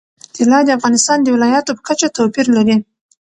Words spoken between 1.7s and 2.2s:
په کچه